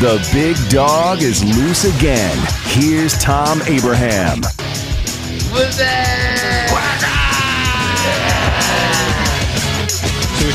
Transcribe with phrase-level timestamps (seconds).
[0.00, 2.38] The big dog is loose again.
[2.66, 4.44] Here's Thom Abraham.
[4.44, 4.52] So
[5.52, 6.37] we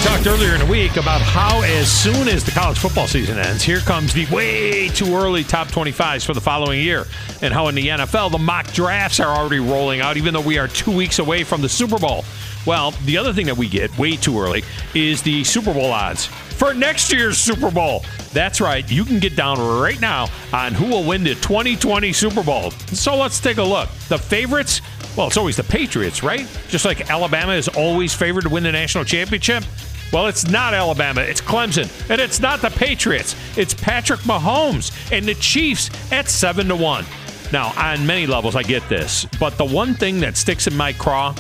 [0.04, 3.64] talked earlier in the week about how as soon as the college football season ends,
[3.64, 7.06] here comes the way too early top 25s for the following year.
[7.42, 10.58] And how in the NFL, the mock drafts are already rolling out, even though we
[10.58, 12.26] are two weeks away from the Super Bowl.
[12.66, 14.64] Well, the other thing that we get way too early
[14.94, 18.04] is the Super Bowl odds for next year's Super Bowl.
[18.34, 18.90] That's right.
[18.92, 22.72] You can get down right now on who will win the 2020 Super Bowl.
[22.72, 23.90] So let's take a look.
[24.10, 24.82] The favorites,
[25.16, 26.46] well, it's always the Patriots, right?
[26.68, 29.64] Just like Alabama is always favored to win the national championship.
[30.14, 33.36] Well, it's not Alabama, it's Clemson, and it's not the Patriots.
[33.58, 37.04] It's Patrick Mahomes and the Chiefs at 7 to 1.
[37.52, 40.94] Now, on many levels I get this, but the one thing that sticks in my
[40.94, 41.34] craw,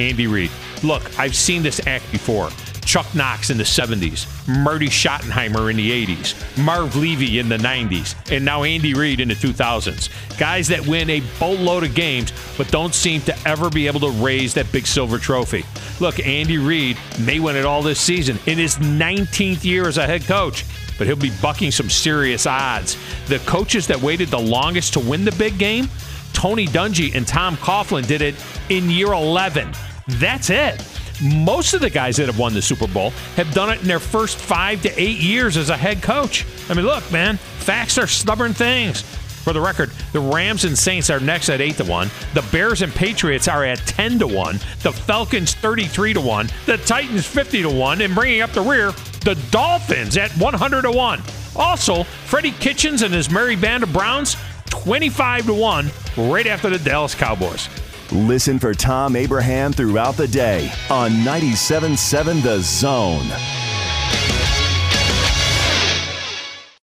[0.00, 0.50] Andy Reid.
[0.82, 2.50] Look, I've seen this act before.
[2.88, 4.26] Chuck Knox in the 70s,
[4.64, 9.28] Marty Schottenheimer in the 80s, Marv Levy in the 90s, and now Andy Reid in
[9.28, 10.08] the 2000s.
[10.38, 14.10] Guys that win a boatload of games, but don't seem to ever be able to
[14.12, 15.66] raise that big silver trophy.
[16.00, 20.06] Look, Andy Reid may win it all this season in his 19th year as a
[20.06, 20.64] head coach,
[20.96, 22.96] but he'll be bucking some serious odds.
[23.26, 25.90] The coaches that waited the longest to win the big game,
[26.32, 28.34] Tony Dungy and Tom Coughlin did it
[28.70, 29.74] in year 11.
[30.06, 30.82] That's it.
[31.22, 33.98] Most of the guys that have won the Super Bowl have done it in their
[33.98, 36.46] first five to eight years as a head coach.
[36.68, 39.02] I mean, look, man, facts are stubborn things.
[39.48, 42.10] For the record, the Rams and Saints are next at 8 to 1.
[42.34, 44.56] The Bears and Patriots are at 10 to 1.
[44.82, 46.50] The Falcons 33 to 1.
[46.66, 48.02] The Titans 50 to 1.
[48.02, 48.92] And bringing up the rear,
[49.24, 51.22] the Dolphins at 100 to 1.
[51.56, 56.78] Also, Freddie Kitchens and his merry band of Browns 25 to 1 right after the
[56.78, 57.70] Dallas Cowboys.
[58.10, 63.26] Listen for Thom Abraham throughout the day on 97.7 The Zone.